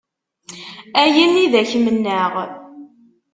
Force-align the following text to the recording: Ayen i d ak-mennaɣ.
Ayen 1.01 1.33
i 1.45 1.45
d 1.51 1.53
ak-mennaɣ. 1.61 2.33